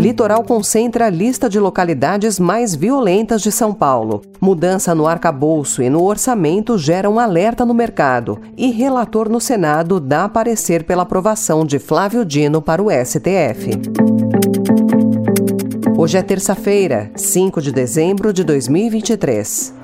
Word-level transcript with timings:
Litoral 0.00 0.42
concentra 0.42 1.08
a 1.08 1.10
lista 1.10 1.46
de 1.46 1.60
localidades 1.60 2.40
mais 2.40 2.74
violentas 2.74 3.42
de 3.42 3.52
São 3.52 3.74
Paulo. 3.74 4.22
Mudança 4.40 4.94
no 4.94 5.06
arcabouço 5.06 5.82
e 5.82 5.90
no 5.90 6.02
orçamento 6.02 6.78
gera 6.78 7.10
um 7.10 7.18
alerta 7.18 7.66
no 7.66 7.74
mercado. 7.74 8.40
E 8.56 8.70
relator 8.70 9.28
no 9.28 9.38
Senado 9.38 10.00
dá 10.00 10.26
parecer 10.26 10.84
pela 10.84 11.02
aprovação 11.02 11.66
de 11.66 11.78
Flávio 11.78 12.24
Dino 12.24 12.62
para 12.62 12.82
o 12.82 12.86
STF. 12.90 13.72
Hoje 15.98 16.16
é 16.16 16.22
terça-feira, 16.22 17.10
5 17.14 17.60
de 17.60 17.70
dezembro 17.70 18.32
de 18.32 18.42
2023. 18.42 19.74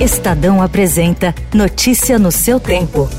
Estadão 0.00 0.62
apresenta 0.62 1.34
Notícia 1.52 2.18
no 2.18 2.32
seu 2.32 2.58
tempo. 2.58 3.10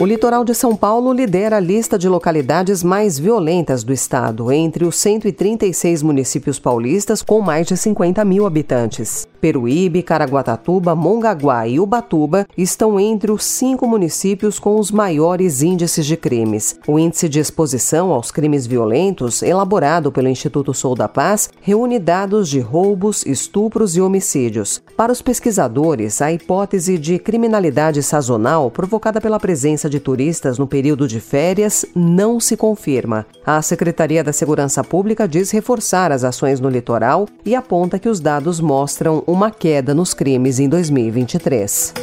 O 0.00 0.06
litoral 0.06 0.42
de 0.42 0.54
São 0.54 0.74
Paulo 0.74 1.12
lidera 1.12 1.58
a 1.58 1.60
lista 1.60 1.98
de 1.98 2.08
localidades 2.08 2.82
mais 2.82 3.18
violentas 3.18 3.84
do 3.84 3.92
estado, 3.92 4.50
entre 4.50 4.84
os 4.84 4.96
136 4.96 6.02
municípios 6.02 6.58
paulistas 6.58 7.22
com 7.22 7.40
mais 7.40 7.66
de 7.66 7.76
50 7.76 8.24
mil 8.24 8.46
habitantes. 8.46 9.28
Peruíbe, 9.42 10.04
Caraguatatuba, 10.04 10.94
Mongaguá 10.94 11.66
e 11.66 11.80
Ubatuba 11.80 12.46
estão 12.56 13.00
entre 13.00 13.32
os 13.32 13.42
cinco 13.42 13.88
municípios 13.88 14.56
com 14.56 14.78
os 14.78 14.92
maiores 14.92 15.62
índices 15.62 16.06
de 16.06 16.16
crimes. 16.16 16.78
O 16.86 16.96
índice 16.96 17.28
de 17.28 17.40
exposição 17.40 18.12
aos 18.12 18.30
crimes 18.30 18.68
violentos, 18.68 19.42
elaborado 19.42 20.12
pelo 20.12 20.28
Instituto 20.28 20.72
Sou 20.72 20.94
da 20.94 21.08
Paz, 21.08 21.50
reúne 21.60 21.98
dados 21.98 22.48
de 22.48 22.60
roubos, 22.60 23.26
estupros 23.26 23.96
e 23.96 24.00
homicídios. 24.00 24.80
Para 24.96 25.10
os 25.10 25.20
pesquisadores, 25.20 26.22
a 26.22 26.30
hipótese 26.30 26.96
de 26.96 27.18
criminalidade 27.18 28.00
sazonal 28.00 28.70
provocada 28.70 29.20
pela 29.20 29.40
presença 29.40 29.90
de 29.90 29.98
turistas 29.98 30.56
no 30.56 30.68
período 30.68 31.08
de 31.08 31.18
férias 31.18 31.84
não 31.96 32.38
se 32.38 32.56
confirma. 32.56 33.26
A 33.44 33.60
Secretaria 33.60 34.22
da 34.22 34.32
Segurança 34.32 34.84
Pública 34.84 35.26
diz 35.26 35.50
reforçar 35.50 36.12
as 36.12 36.22
ações 36.22 36.60
no 36.60 36.68
litoral 36.68 37.26
e 37.44 37.56
aponta 37.56 37.98
que 37.98 38.08
os 38.08 38.20
dados 38.20 38.60
mostram 38.60 39.24
uma 39.32 39.50
queda 39.50 39.94
nos 39.94 40.12
crimes 40.12 40.60
em 40.60 40.68
2023. 40.68 41.94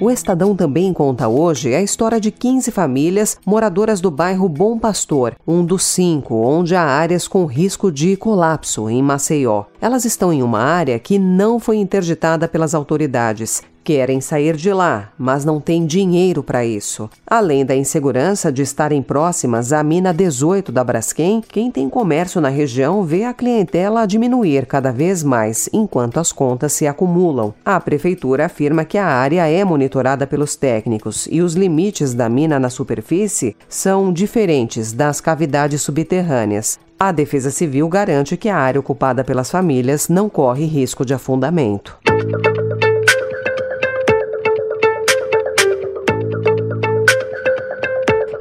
O 0.00 0.10
Estadão 0.10 0.56
também 0.56 0.94
conta 0.94 1.28
hoje 1.28 1.74
a 1.74 1.82
história 1.82 2.18
de 2.18 2.30
15 2.30 2.70
famílias 2.70 3.38
moradoras 3.44 4.00
do 4.00 4.10
bairro 4.10 4.48
Bom 4.48 4.78
Pastor, 4.78 5.34
um 5.46 5.62
dos 5.62 5.84
cinco 5.84 6.36
onde 6.36 6.74
há 6.74 6.82
áreas 6.82 7.28
com 7.28 7.44
risco 7.44 7.92
de 7.92 8.16
colapso 8.16 8.88
em 8.88 9.02
Maceió. 9.02 9.64
Elas 9.80 10.06
estão 10.06 10.32
em 10.32 10.42
uma 10.42 10.60
área 10.60 10.98
que 10.98 11.18
não 11.18 11.60
foi 11.60 11.76
interditada 11.76 12.48
pelas 12.48 12.74
autoridades. 12.74 13.62
Querem 13.84 14.18
sair 14.18 14.56
de 14.56 14.72
lá, 14.72 15.12
mas 15.18 15.44
não 15.44 15.60
têm 15.60 15.84
dinheiro 15.84 16.42
para 16.42 16.64
isso. 16.64 17.10
Além 17.26 17.66
da 17.66 17.76
insegurança 17.76 18.50
de 18.50 18.62
estarem 18.62 19.02
próximas 19.02 19.74
à 19.74 19.82
mina 19.82 20.10
18 20.10 20.72
da 20.72 20.82
Braskem, 20.82 21.42
quem 21.46 21.70
tem 21.70 21.90
comércio 21.90 22.40
na 22.40 22.48
região 22.48 23.04
vê 23.04 23.24
a 23.24 23.34
clientela 23.34 24.06
diminuir 24.06 24.64
cada 24.64 24.90
vez 24.90 25.22
mais 25.22 25.68
enquanto 25.70 26.18
as 26.18 26.32
contas 26.32 26.72
se 26.72 26.86
acumulam. 26.86 27.52
A 27.62 27.78
prefeitura 27.78 28.46
afirma 28.46 28.86
que 28.86 28.96
a 28.96 29.04
área 29.04 29.46
é 29.46 29.62
monitorada 29.62 30.26
pelos 30.26 30.56
técnicos 30.56 31.28
e 31.30 31.42
os 31.42 31.52
limites 31.52 32.14
da 32.14 32.26
mina 32.26 32.58
na 32.58 32.70
superfície 32.70 33.54
são 33.68 34.10
diferentes 34.10 34.94
das 34.94 35.20
cavidades 35.20 35.82
subterrâneas. 35.82 36.78
A 36.98 37.12
Defesa 37.12 37.50
Civil 37.50 37.86
garante 37.90 38.34
que 38.34 38.48
a 38.48 38.56
área 38.56 38.80
ocupada 38.80 39.22
pelas 39.22 39.50
famílias 39.50 40.08
não 40.08 40.30
corre 40.30 40.64
risco 40.64 41.04
de 41.04 41.12
afundamento. 41.12 41.98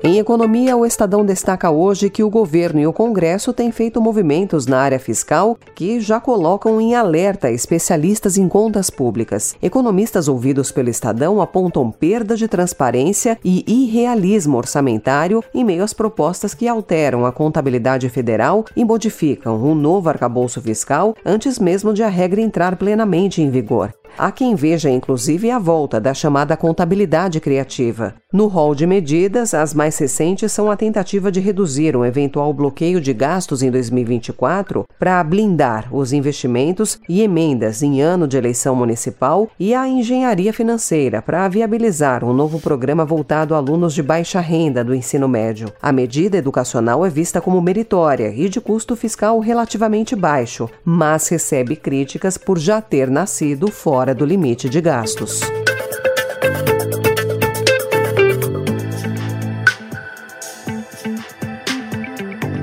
Em 0.05 0.19
economia, 0.19 0.75
o 0.75 0.85
Estadão 0.85 1.25
destaca 1.25 1.71
hoje 1.71 2.09
que 2.09 2.25
o 2.25 2.29
governo 2.29 2.77
e 2.77 2.85
o 2.85 2.91
Congresso 2.91 3.53
têm 3.53 3.71
feito 3.71 4.01
movimentos 4.01 4.67
na 4.67 4.77
área 4.81 4.99
fiscal 4.99 5.57
que 5.73 6.01
já 6.01 6.19
colocam 6.19 6.81
em 6.81 6.93
alerta 6.93 7.49
especialistas 7.49 8.37
em 8.37 8.49
contas 8.49 8.89
públicas. 8.89 9.55
Economistas 9.61 10.27
ouvidos 10.27 10.73
pelo 10.73 10.89
Estadão 10.89 11.41
apontam 11.41 11.89
perda 11.89 12.35
de 12.35 12.49
transparência 12.49 13.39
e 13.45 13.63
irrealismo 13.65 14.57
orçamentário 14.57 15.41
em 15.53 15.63
meio 15.63 15.85
às 15.85 15.93
propostas 15.93 16.53
que 16.53 16.67
alteram 16.67 17.25
a 17.25 17.31
contabilidade 17.31 18.09
federal 18.09 18.65
e 18.75 18.83
modificam 18.83 19.55
um 19.55 19.73
novo 19.73 20.09
arcabouço 20.09 20.61
fiscal 20.61 21.15
antes 21.25 21.57
mesmo 21.57 21.93
de 21.93 22.03
a 22.03 22.09
regra 22.09 22.41
entrar 22.41 22.75
plenamente 22.75 23.41
em 23.41 23.49
vigor. 23.49 23.93
Há 24.15 24.31
quem 24.31 24.53
veja, 24.53 24.91
inclusive, 24.91 25.49
a 25.49 25.57
volta 25.57 25.99
da 25.99 26.13
chamada 26.13 26.55
contabilidade 26.55 27.39
criativa. 27.39 28.13
No 28.31 28.45
rol 28.45 28.75
de 28.75 28.85
medidas, 28.85 29.55
as 29.55 29.73
mais 29.73 29.97
recentes 29.97 30.51
são 30.51 30.69
a 30.69 30.77
tentativa 30.77 31.31
de 31.31 31.39
reduzir 31.39 31.97
um 31.97 32.05
eventual 32.05 32.53
bloqueio 32.53 33.01
de 33.01 33.11
gastos 33.11 33.63
em 33.63 33.71
2024 33.71 34.85
para 34.99 35.23
blindar 35.23 35.87
os 35.91 36.13
investimentos 36.13 36.99
e 37.09 37.23
emendas 37.23 37.81
em 37.81 38.01
ano 38.01 38.27
de 38.27 38.37
eleição 38.37 38.75
municipal 38.75 39.49
e 39.59 39.73
a 39.73 39.87
engenharia 39.87 40.53
financeira 40.53 41.19
para 41.19 41.47
viabilizar 41.47 42.23
um 42.23 42.33
novo 42.33 42.59
programa 42.59 43.03
voltado 43.03 43.55
a 43.55 43.57
alunos 43.57 43.95
de 43.95 44.03
baixa 44.03 44.39
renda 44.39 44.83
do 44.83 44.93
ensino 44.93 45.27
médio. 45.27 45.71
A 45.81 45.91
medida 45.91 46.37
educacional 46.37 47.03
é 47.03 47.09
vista 47.09 47.41
como 47.41 47.61
meritória 47.61 48.31
e 48.35 48.47
de 48.47 48.61
custo 48.61 48.95
fiscal 48.95 49.39
relativamente 49.39 50.15
baixo, 50.15 50.69
mas 50.85 51.27
recebe 51.29 51.75
críticas 51.75 52.37
por 52.37 52.59
já 52.59 52.79
ter 52.79 53.09
nascido 53.09 53.69
fora 53.69 54.02
fora 54.03 54.13
do 54.13 54.25
limite 54.25 54.67
de 54.67 54.81
gastos. 54.81 55.62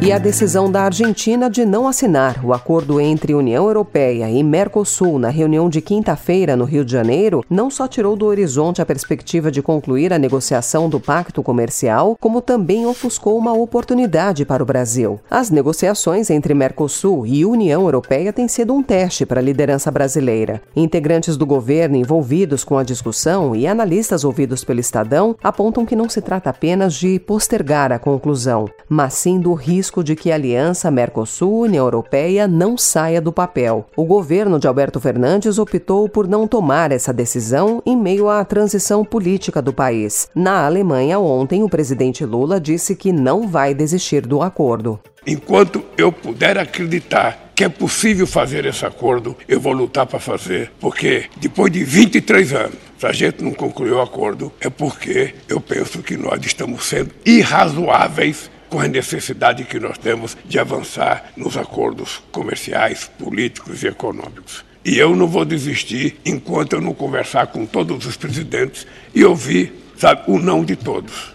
E 0.02 0.12
a 0.12 0.18
decisão 0.18 0.72
da 0.72 0.84
Argentina 0.84 1.50
de 1.50 1.66
não 1.66 1.86
assinar 1.86 2.42
o 2.42 2.54
acordo 2.54 2.98
entre 2.98 3.34
União 3.34 3.66
Europeia 3.66 4.30
e 4.30 4.42
Mercosul 4.42 5.18
na 5.18 5.28
reunião 5.28 5.68
de 5.68 5.82
quinta-feira 5.82 6.56
no 6.56 6.64
Rio 6.64 6.86
de 6.86 6.92
Janeiro 6.92 7.44
não 7.50 7.70
só 7.70 7.86
tirou 7.86 8.16
do 8.16 8.24
horizonte 8.24 8.80
a 8.80 8.86
perspectiva 8.86 9.50
de 9.50 9.60
concluir 9.60 10.10
a 10.10 10.18
negociação 10.18 10.88
do 10.88 10.98
pacto 10.98 11.42
comercial, 11.42 12.16
como 12.18 12.40
também 12.40 12.86
ofuscou 12.86 13.36
uma 13.36 13.52
oportunidade 13.52 14.46
para 14.46 14.62
o 14.62 14.66
Brasil. 14.66 15.20
As 15.30 15.50
negociações 15.50 16.30
entre 16.30 16.54
Mercosul 16.54 17.26
e 17.26 17.44
União 17.44 17.82
Europeia 17.82 18.32
têm 18.32 18.48
sido 18.48 18.72
um 18.72 18.82
teste 18.82 19.26
para 19.26 19.40
a 19.40 19.44
liderança 19.44 19.90
brasileira. 19.90 20.62
Integrantes 20.74 21.36
do 21.36 21.44
governo 21.44 21.96
envolvidos 21.96 22.64
com 22.64 22.78
a 22.78 22.82
discussão 22.82 23.54
e 23.54 23.66
analistas 23.66 24.24
ouvidos 24.24 24.64
pelo 24.64 24.80
Estadão 24.80 25.36
apontam 25.42 25.84
que 25.84 25.94
não 25.94 26.08
se 26.08 26.22
trata 26.22 26.48
apenas 26.48 26.94
de 26.94 27.18
postergar 27.18 27.92
a 27.92 27.98
conclusão, 27.98 28.64
mas 28.88 29.12
sim 29.12 29.38
do 29.38 29.52
risco 29.52 29.89
risco 29.90 30.04
de 30.04 30.14
que 30.14 30.30
a 30.30 30.36
aliança 30.36 30.88
Mercosul-União 30.88 31.84
Europeia 31.84 32.46
não 32.46 32.78
saia 32.78 33.20
do 33.20 33.32
papel. 33.32 33.84
O 33.96 34.04
governo 34.04 34.56
de 34.56 34.68
Alberto 34.68 35.00
Fernandes 35.00 35.58
optou 35.58 36.08
por 36.08 36.28
não 36.28 36.46
tomar 36.46 36.92
essa 36.92 37.12
decisão 37.12 37.82
em 37.84 37.96
meio 37.96 38.28
à 38.28 38.44
transição 38.44 39.04
política 39.04 39.60
do 39.60 39.72
país. 39.72 40.28
Na 40.32 40.64
Alemanha, 40.64 41.18
ontem, 41.18 41.64
o 41.64 41.68
presidente 41.68 42.24
Lula 42.24 42.60
disse 42.60 42.94
que 42.94 43.12
não 43.12 43.48
vai 43.48 43.74
desistir 43.74 44.24
do 44.24 44.40
acordo. 44.40 45.00
Enquanto 45.26 45.82
eu 45.98 46.12
puder 46.12 46.56
acreditar 46.56 47.50
que 47.52 47.64
é 47.64 47.68
possível 47.68 48.26
fazer 48.26 48.64
esse 48.64 48.86
acordo, 48.86 49.36
eu 49.48 49.60
vou 49.60 49.72
lutar 49.72 50.06
para 50.06 50.20
fazer, 50.20 50.70
porque 50.78 51.24
depois 51.36 51.70
de 51.72 51.82
23 51.82 52.52
anos, 52.52 52.76
se 52.96 53.06
a 53.06 53.12
gente 53.12 53.42
não 53.42 53.52
concluiu 53.52 53.96
o 53.96 54.00
acordo, 54.00 54.52
é 54.60 54.70
porque 54.70 55.34
eu 55.48 55.60
penso 55.60 55.98
que 55.98 56.16
nós 56.16 56.40
estamos 56.46 56.84
sendo 56.84 57.10
irrazoáveis 57.26 58.50
com 58.70 58.80
a 58.80 58.88
necessidade 58.88 59.64
que 59.64 59.80
nós 59.80 59.98
temos 59.98 60.36
de 60.46 60.58
avançar 60.58 61.32
nos 61.36 61.56
acordos 61.56 62.22
comerciais, 62.30 63.10
políticos 63.18 63.82
e 63.82 63.88
econômicos. 63.88 64.64
E 64.84 64.96
eu 64.96 65.14
não 65.14 65.26
vou 65.26 65.44
desistir 65.44 66.18
enquanto 66.24 66.74
eu 66.74 66.80
não 66.80 66.94
conversar 66.94 67.48
com 67.48 67.66
todos 67.66 68.06
os 68.06 68.16
presidentes 68.16 68.86
e 69.14 69.24
ouvir, 69.24 69.74
sabe, 69.98 70.22
o 70.26 70.38
não 70.38 70.64
de 70.64 70.76
todos. 70.76 71.34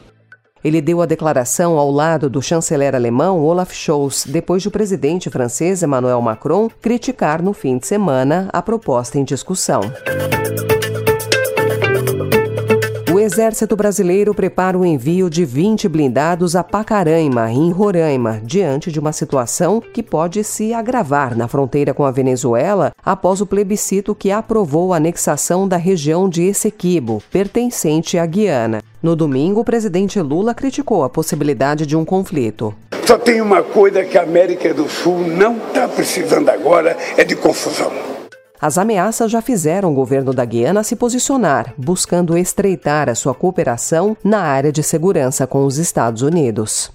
Ele 0.63 0.81
deu 0.81 0.99
a 0.99 1.05
declaração 1.05 1.77
ao 1.77 1.91
lado 1.91 2.27
do 2.27 2.41
chanceler 2.41 2.95
alemão 2.95 3.39
Olaf 3.39 3.71
Scholz, 3.71 4.25
depois 4.27 4.63
do 4.63 4.71
presidente 4.71 5.29
francês 5.29 5.83
Emmanuel 5.83 6.19
Macron 6.23 6.67
criticar 6.81 7.39
no 7.39 7.53
fim 7.53 7.77
de 7.77 7.85
semana 7.85 8.49
a 8.51 8.63
proposta 8.63 9.19
em 9.19 9.23
discussão. 9.23 9.81
Exército 13.35 13.75
Brasileiro 13.75 14.33
prepara 14.33 14.79
o 14.79 14.85
envio 14.85 15.29
de 15.29 15.43
20 15.43 15.89
blindados 15.89 16.55
a 16.55 16.63
Pacaraima, 16.63 17.51
em 17.51 17.69
Roraima, 17.69 18.39
diante 18.41 18.89
de 18.89 18.97
uma 18.97 19.11
situação 19.11 19.81
que 19.81 20.01
pode 20.01 20.41
se 20.41 20.73
agravar 20.73 21.35
na 21.35 21.45
fronteira 21.45 21.93
com 21.93 22.05
a 22.05 22.11
Venezuela 22.11 22.93
após 23.03 23.41
o 23.41 23.45
plebiscito 23.45 24.15
que 24.15 24.31
aprovou 24.31 24.93
a 24.93 24.97
anexação 24.97 25.67
da 25.67 25.75
região 25.75 26.29
de 26.29 26.43
Essequibo, 26.43 27.21
pertencente 27.29 28.17
à 28.17 28.25
Guiana. 28.25 28.81
No 29.03 29.17
domingo, 29.17 29.59
o 29.59 29.65
presidente 29.65 30.17
Lula 30.21 30.53
criticou 30.53 31.03
a 31.03 31.09
possibilidade 31.09 31.85
de 31.85 31.97
um 31.97 32.05
conflito. 32.05 32.73
Só 33.05 33.17
tem 33.17 33.41
uma 33.41 33.61
coisa 33.61 34.05
que 34.05 34.17
a 34.17 34.23
América 34.23 34.73
do 34.73 34.88
Sul 34.88 35.27
não 35.27 35.57
está 35.57 35.89
precisando 35.89 36.47
agora, 36.47 36.95
é 37.17 37.25
de 37.25 37.35
confusão. 37.35 37.91
As 38.65 38.79
ameaças 38.79 39.29
já 39.29 39.44
fizeram 39.44 39.91
o 39.91 39.94
governo 39.94 40.33
da 40.33 40.44
Guiana 40.44 40.83
se 40.83 40.95
posicionar, 40.95 41.71
buscando 41.77 42.35
estreitar 42.35 43.07
a 43.07 43.13
sua 43.13 43.35
cooperação 43.35 44.17
na 44.23 44.39
área 44.39 44.71
de 44.71 44.81
segurança 44.81 45.45
com 45.45 45.67
os 45.67 45.77
Estados 45.77 46.23
Unidos. 46.23 46.89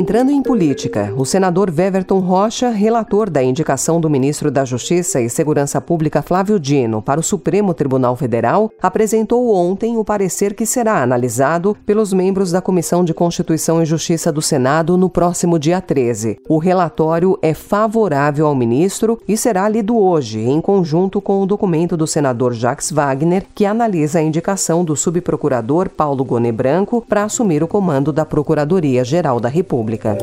Entrando 0.00 0.30
em 0.30 0.42
política, 0.42 1.12
o 1.14 1.26
senador 1.26 1.70
Weverton 1.70 2.20
Rocha, 2.20 2.70
relator 2.70 3.28
da 3.28 3.42
indicação 3.42 4.00
do 4.00 4.08
ministro 4.08 4.50
da 4.50 4.64
Justiça 4.64 5.20
e 5.20 5.28
Segurança 5.28 5.78
Pública 5.78 6.22
Flávio 6.22 6.58
Dino 6.58 7.02
para 7.02 7.20
o 7.20 7.22
Supremo 7.22 7.74
Tribunal 7.74 8.16
Federal, 8.16 8.72
apresentou 8.80 9.54
ontem 9.54 9.98
o 9.98 10.04
parecer 10.04 10.54
que 10.54 10.64
será 10.64 11.02
analisado 11.02 11.76
pelos 11.84 12.14
membros 12.14 12.50
da 12.50 12.62
Comissão 12.62 13.04
de 13.04 13.12
Constituição 13.12 13.82
e 13.82 13.84
Justiça 13.84 14.32
do 14.32 14.40
Senado 14.40 14.96
no 14.96 15.10
próximo 15.10 15.58
dia 15.58 15.82
13. 15.82 16.38
O 16.48 16.56
relatório 16.56 17.38
é 17.42 17.52
favorável 17.52 18.46
ao 18.46 18.54
ministro 18.54 19.20
e 19.28 19.36
será 19.36 19.68
lido 19.68 19.98
hoje, 19.98 20.40
em 20.40 20.62
conjunto 20.62 21.20
com 21.20 21.42
o 21.42 21.46
documento 21.46 21.94
do 21.94 22.06
senador 22.06 22.54
Jacques 22.54 22.90
Wagner, 22.90 23.44
que 23.54 23.66
analisa 23.66 24.18
a 24.18 24.22
indicação 24.22 24.82
do 24.82 24.96
subprocurador 24.96 25.90
Paulo 25.90 26.24
Gone 26.24 26.52
Branco 26.52 27.04
para 27.06 27.24
assumir 27.24 27.62
o 27.62 27.68
comando 27.68 28.10
da 28.10 28.24
Procuradoria-Geral 28.24 29.38
da 29.38 29.50
República. 29.50 29.89
Pública. 29.90 30.16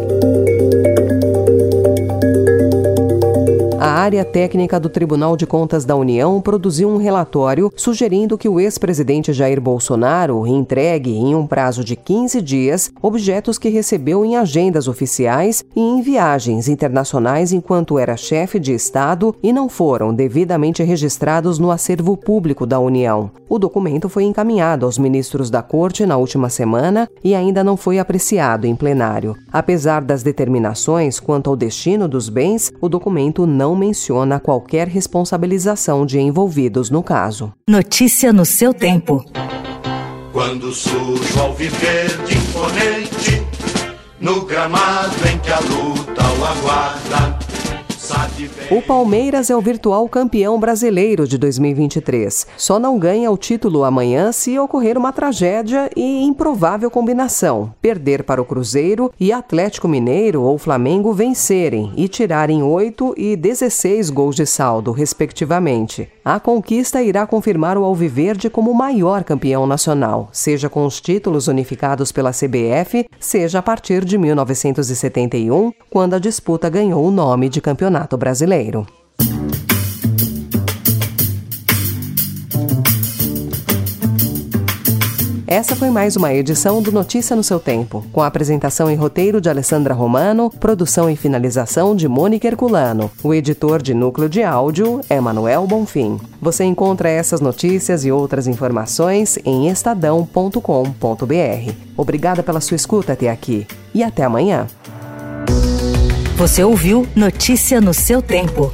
Área 4.07 4.23
técnica 4.23 4.79
do 4.79 4.87
Tribunal 4.87 5.35
de 5.35 5.45
Contas 5.45 5.83
da 5.83 5.93
União 5.93 6.39
produziu 6.39 6.87
um 6.87 6.95
relatório 6.95 7.69
sugerindo 7.75 8.37
que 8.37 8.47
o 8.47 8.57
ex-presidente 8.57 9.33
Jair 9.33 9.59
Bolsonaro 9.59 10.47
entregue, 10.47 11.11
em 11.11 11.35
um 11.35 11.45
prazo 11.45 11.83
de 11.83 11.97
15 11.97 12.41
dias, 12.41 12.89
objetos 13.01 13.57
que 13.57 13.67
recebeu 13.67 14.23
em 14.23 14.37
agendas 14.37 14.87
oficiais 14.87 15.61
e 15.75 15.81
em 15.81 16.01
viagens 16.01 16.69
internacionais 16.69 17.51
enquanto 17.51 17.99
era 17.99 18.15
chefe 18.15 18.61
de 18.61 18.73
Estado 18.73 19.35
e 19.43 19.51
não 19.51 19.67
foram 19.67 20.13
devidamente 20.13 20.81
registrados 20.83 21.59
no 21.59 21.69
acervo 21.69 22.15
público 22.15 22.65
da 22.65 22.79
União. 22.79 23.29
O 23.49 23.59
documento 23.59 24.07
foi 24.07 24.23
encaminhado 24.23 24.85
aos 24.85 24.97
ministros 24.97 25.49
da 25.49 25.61
Corte 25.61 26.05
na 26.05 26.15
última 26.15 26.47
semana 26.47 27.09
e 27.21 27.35
ainda 27.35 27.61
não 27.61 27.75
foi 27.75 27.99
apreciado 27.99 28.65
em 28.65 28.73
plenário. 28.73 29.35
Apesar 29.51 30.01
das 30.01 30.23
determinações 30.23 31.19
quanto 31.19 31.49
ao 31.49 31.57
destino 31.57 32.07
dos 32.07 32.29
bens, 32.29 32.71
o 32.79 32.87
documento 32.87 33.45
não 33.45 33.75
menciona 33.75 33.96
qualquer 34.39 34.87
responsabilização 34.87 36.05
de 36.05 36.19
envolvidos 36.19 36.89
no 36.89 37.01
caso. 37.01 37.51
Notícia 37.67 38.31
no 38.31 38.45
seu 38.45 38.73
tempo. 38.73 39.25
Quando 40.31 40.71
surge 40.71 41.39
ao 41.39 41.53
viver 41.53 42.09
de 42.25 42.37
imponente, 42.37 43.47
no 44.19 44.45
gramado 44.45 45.15
em 45.27 45.37
que 45.39 45.51
a 45.51 45.59
luta 45.59 46.23
o 46.39 46.45
aguarda. 46.45 47.46
O 48.71 48.81
Palmeiras 48.81 49.49
é 49.49 49.55
o 49.55 49.61
virtual 49.61 50.07
campeão 50.07 50.59
brasileiro 50.59 51.27
de 51.27 51.37
2023. 51.37 52.47
Só 52.55 52.79
não 52.79 52.97
ganha 52.97 53.31
o 53.31 53.37
título 53.37 53.83
amanhã 53.83 54.31
se 54.31 54.57
ocorrer 54.59 54.97
uma 54.97 55.11
tragédia 55.11 55.89
e 55.95 56.23
improvável 56.23 56.89
combinação: 56.89 57.73
perder 57.81 58.23
para 58.23 58.41
o 58.41 58.45
Cruzeiro 58.45 59.11
e 59.19 59.31
Atlético 59.31 59.87
Mineiro 59.87 60.41
ou 60.41 60.57
Flamengo 60.57 61.13
vencerem 61.13 61.91
e 61.95 62.07
tirarem 62.07 62.63
8 62.63 63.13
e 63.17 63.35
16 63.35 64.09
gols 64.09 64.35
de 64.35 64.45
saldo, 64.45 64.91
respectivamente. 64.91 66.09
A 66.29 66.41
conquista 66.41 67.01
irá 67.01 67.25
confirmar 67.25 67.77
o 67.77 67.85
Alviverde 67.85 68.49
como 68.49 68.73
maior 68.73 69.23
campeão 69.23 69.65
nacional, 69.65 70.27
seja 70.29 70.67
com 70.67 70.85
os 70.85 70.99
títulos 70.99 71.47
unificados 71.47 72.11
pela 72.11 72.33
CBF, 72.33 73.07
seja 73.17 73.59
a 73.59 73.61
partir 73.61 74.03
de 74.03 74.17
1971, 74.17 75.71
quando 75.89 76.15
a 76.15 76.19
disputa 76.19 76.69
ganhou 76.69 77.05
o 77.05 77.11
nome 77.11 77.47
de 77.47 77.61
Campeonato 77.61 78.17
Brasileiro. 78.17 78.85
Essa 85.49 85.77
foi 85.77 85.89
mais 85.89 86.17
uma 86.17 86.33
edição 86.33 86.81
do 86.81 86.91
Notícia 86.91 87.33
no 87.33 87.41
seu 87.41 87.57
tempo, 87.57 88.05
com 88.11 88.21
a 88.21 88.27
apresentação 88.27 88.91
e 88.91 88.95
roteiro 88.95 89.39
de 89.39 89.49
Alessandra 89.49 89.93
Romano, 89.93 90.49
produção 90.49 91.09
e 91.09 91.15
finalização 91.15 91.95
de 91.95 92.05
Mônica 92.05 92.45
Herculano. 92.45 93.09
O 93.23 93.33
editor 93.33 93.81
de 93.81 93.93
núcleo 93.93 94.27
de 94.27 94.43
áudio 94.43 94.99
é 95.09 95.21
Manuel 95.21 95.65
Bonfim. 95.65 96.19
Você 96.41 96.65
encontra 96.65 97.07
essas 97.07 97.39
notícias 97.39 98.03
e 98.03 98.11
outras 98.11 98.45
informações 98.45 99.39
em 99.45 99.69
estadão.com.br. 99.69 100.61
Obrigada 101.95 102.43
pela 102.43 102.59
sua 102.59 102.75
escuta 102.75 103.13
até 103.13 103.29
aqui 103.29 103.65
e 103.93 104.03
até 104.03 104.25
amanhã. 104.25 104.67
Você 106.35 106.61
ouviu 106.61 107.07
Notícia 107.15 107.79
no 107.79 107.93
seu 107.93 108.21
tempo. 108.21 108.69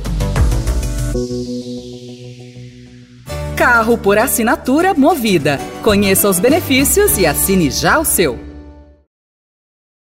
Carro 3.55 3.99
por 3.99 4.17
assinatura 4.17 4.95
movida. 4.95 5.59
Conheça 5.83 6.27
os 6.27 6.39
benefícios 6.39 7.17
e 7.19 7.25
assine 7.25 7.69
já 7.69 7.99
o 7.99 8.05
seu. 8.05 8.52